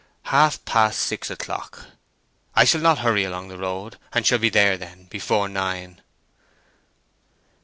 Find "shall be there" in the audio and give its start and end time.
4.25-4.75